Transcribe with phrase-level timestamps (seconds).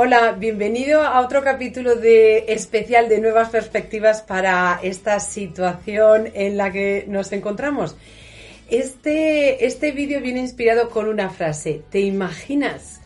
[0.00, 6.70] Hola, bienvenido a otro capítulo de especial de nuevas perspectivas para esta situación en la
[6.70, 7.96] que nos encontramos.
[8.70, 11.82] Este, este vídeo viene inspirado con una frase.
[11.90, 13.00] ¿Te imaginas?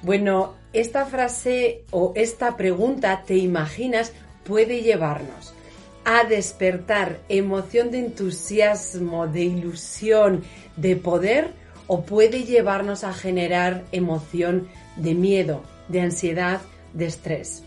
[0.00, 4.14] Bueno, esta frase o esta pregunta, ¿te imaginas?
[4.42, 5.52] puede llevarnos
[6.06, 10.44] a despertar emoción de entusiasmo, de ilusión,
[10.76, 11.50] de poder
[11.88, 16.60] o puede llevarnos a generar emoción de miedo, de ansiedad,
[16.92, 17.62] de estrés.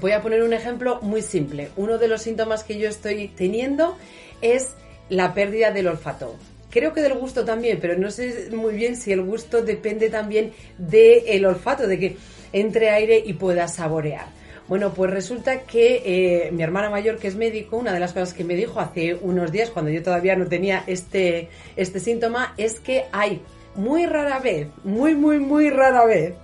[0.00, 1.70] Voy a poner un ejemplo muy simple.
[1.76, 3.96] Uno de los síntomas que yo estoy teniendo
[4.42, 4.74] es
[5.08, 6.36] la pérdida del olfato.
[6.70, 10.52] Creo que del gusto también, pero no sé muy bien si el gusto depende también
[10.76, 12.16] del olfato, de que
[12.52, 14.26] entre aire y pueda saborear.
[14.68, 18.34] Bueno, pues resulta que eh, mi hermana mayor, que es médico, una de las cosas
[18.34, 22.80] que me dijo hace unos días, cuando yo todavía no tenía este, este síntoma, es
[22.80, 23.40] que hay
[23.76, 26.34] muy rara vez, muy, muy, muy rara vez,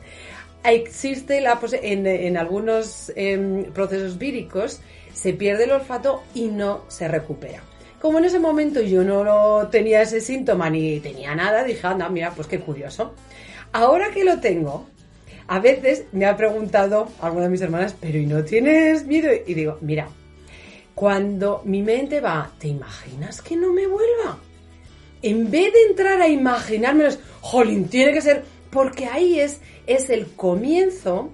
[0.64, 4.80] existe la en, en algunos em, procesos víricos,
[5.12, 7.62] se pierde el olfato y no se recupera.
[8.00, 12.32] Como en ese momento yo no tenía ese síntoma ni tenía nada, dije, anda, mira,
[12.34, 13.14] pues qué curioso.
[13.72, 14.86] Ahora que lo tengo,
[15.46, 19.28] a veces me ha preguntado alguna de mis hermanas, pero ¿y no tienes miedo?
[19.46, 20.08] Y digo, mira,
[20.94, 24.38] cuando mi mente va, ¿te imaginas que no me vuelva?
[25.22, 27.10] En vez de entrar a imaginármelo,
[27.40, 31.30] jolín, tiene que ser, porque ahí es, es el comienzo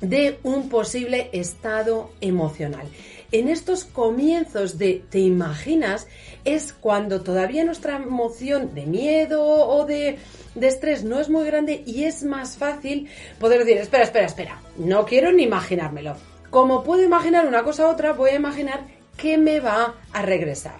[0.00, 2.86] de un posible estado emocional.
[3.32, 6.06] En estos comienzos de te imaginas
[6.44, 10.18] es cuando todavía nuestra emoción de miedo o de
[10.58, 14.60] de estrés no es muy grande y es más fácil poder decir, espera, espera, espera,
[14.76, 16.16] no quiero ni imaginármelo.
[16.50, 18.80] Como puedo imaginar una cosa u otra, voy a imaginar
[19.16, 20.76] qué me va a regresar.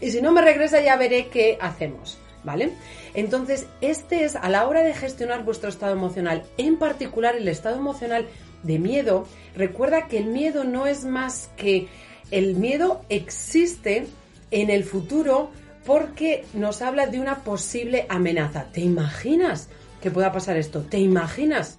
[0.00, 2.72] Y si no me regresa ya veré qué hacemos, ¿vale?
[3.14, 7.76] Entonces, este es a la hora de gestionar vuestro estado emocional, en particular el estado
[7.76, 8.26] emocional
[8.62, 11.88] de miedo, recuerda que el miedo no es más que
[12.30, 14.06] el miedo existe
[14.50, 15.50] en el futuro
[15.84, 18.66] porque nos habla de una posible amenaza.
[18.72, 19.68] ¿Te imaginas
[20.00, 20.82] que pueda pasar esto?
[20.82, 21.78] ¿Te imaginas?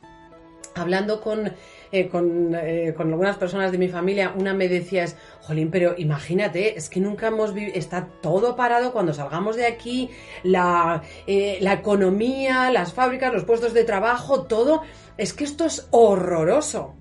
[0.75, 1.53] Hablando con,
[1.93, 6.75] eh, eh, con, algunas personas de mi familia, una me decía es, jolín, pero imagínate,
[6.75, 10.09] es que nunca hemos vivido, está todo parado cuando salgamos de aquí,
[10.41, 14.81] la, eh, la economía, las fábricas, los puestos de trabajo, todo,
[15.19, 16.95] es que esto es horroroso.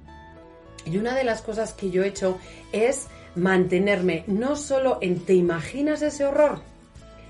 [0.84, 2.36] Y una de las cosas que yo he hecho
[2.72, 6.60] es mantenerme no solo en te imaginas ese horror,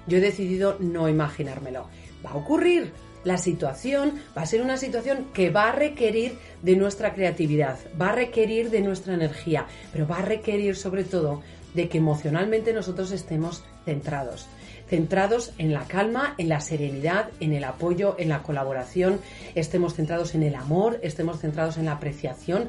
[0.08, 1.86] yo he decidido no imaginármelo.
[2.26, 2.92] Va a ocurrir.
[3.24, 8.10] La situación va a ser una situación que va a requerir de nuestra creatividad, va
[8.10, 11.42] a requerir de nuestra energía, pero va a requerir sobre todo
[11.74, 14.46] de que emocionalmente nosotros estemos centrados.
[14.88, 19.20] Centrados en la calma, en la serenidad, en el apoyo, en la colaboración,
[19.54, 22.68] estemos centrados en el amor, estemos centrados en la apreciación,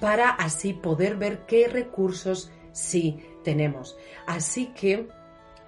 [0.00, 3.96] para así poder ver qué recursos sí tenemos.
[4.26, 5.06] Así que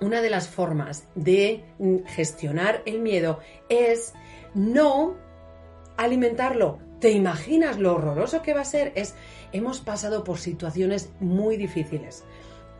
[0.03, 1.65] una de las formas de
[2.07, 4.13] gestionar el miedo es
[4.55, 5.17] no
[5.97, 6.79] alimentarlo.
[7.01, 8.93] ¿Te imaginas lo horroroso que va a ser?
[8.95, 9.15] Es,
[9.53, 12.25] hemos pasado por situaciones muy difíciles.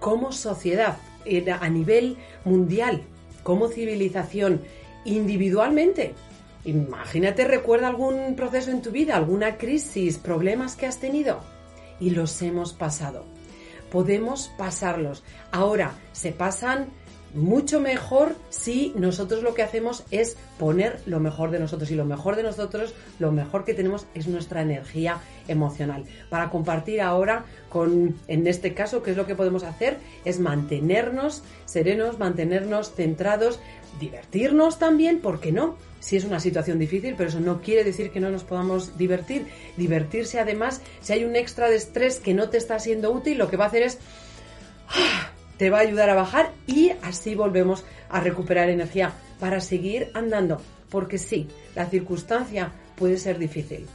[0.01, 0.97] Como sociedad,
[1.61, 3.03] a nivel mundial,
[3.43, 4.63] como civilización,
[5.05, 6.15] individualmente.
[6.65, 11.41] Imagínate, recuerda algún proceso en tu vida, alguna crisis, problemas que has tenido.
[12.01, 13.25] Y los hemos pasado.
[13.91, 15.23] Podemos pasarlos.
[15.51, 16.89] Ahora, se pasan
[17.35, 22.05] mucho mejor si nosotros lo que hacemos es poner lo mejor de nosotros y lo
[22.05, 26.05] mejor de nosotros, lo mejor que tenemos es nuestra energía emocional.
[26.29, 31.43] Para compartir ahora con, en este caso, qué es lo que podemos hacer, es mantenernos
[31.65, 33.61] serenos, mantenernos centrados,
[33.99, 35.77] divertirnos también, ¿por qué no?
[36.01, 39.47] Si es una situación difícil, pero eso no quiere decir que no nos podamos divertir.
[39.77, 43.49] Divertirse además, si hay un extra de estrés que no te está siendo útil, lo
[43.49, 43.99] que va a hacer es
[45.63, 50.61] te va a ayudar a bajar y así volvemos a recuperar energía para seguir andando.
[50.91, 53.87] Porque sí, la circunstancia puede ser difícil.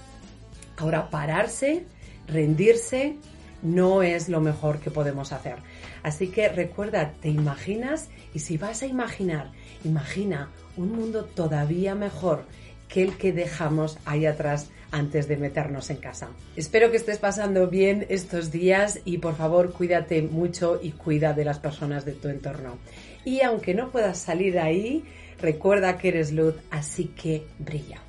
[0.78, 1.86] Ahora, pararse,
[2.26, 3.18] rendirse,
[3.62, 5.58] no es lo mejor que podemos hacer.
[6.04, 9.52] Así que recuerda, te imaginas y si vas a imaginar,
[9.84, 12.46] imagina un mundo todavía mejor
[12.88, 16.30] que el que dejamos ahí atrás antes de meternos en casa.
[16.56, 21.46] Espero que estés pasando bien estos días y por favor cuídate mucho y cuida de
[21.46, 22.78] las personas de tu entorno.
[23.26, 25.04] Y aunque no puedas salir ahí,
[25.40, 28.00] recuerda que eres luz, así que brilla.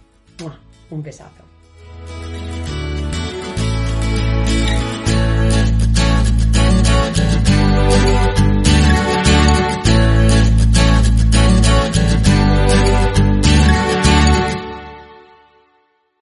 [0.90, 1.47] Un besazo.